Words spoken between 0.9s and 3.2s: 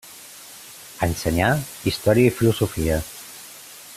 Ensenyà història i filosofia.